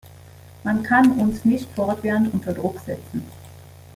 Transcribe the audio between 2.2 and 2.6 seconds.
unter